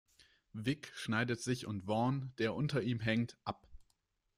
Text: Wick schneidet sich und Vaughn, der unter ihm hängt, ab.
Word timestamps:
Wick 0.53 0.91
schneidet 0.95 1.41
sich 1.43 1.67
und 1.67 1.83
Vaughn, 1.83 2.33
der 2.39 2.55
unter 2.55 2.81
ihm 2.81 2.99
hängt, 3.01 3.37
ab. 3.43 3.67